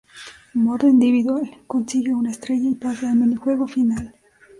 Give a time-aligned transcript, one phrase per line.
[0.55, 4.15] Modo Individual: Consigue una estrella y pasa el minijuego final.